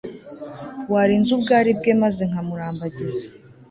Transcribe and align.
warinze 0.93 1.29
ubwari 1.37 1.71
bwe 1.77 1.91
maze 2.01 2.21
nkamurambagiza 2.29 3.25